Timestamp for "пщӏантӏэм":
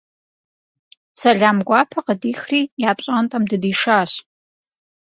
2.97-3.43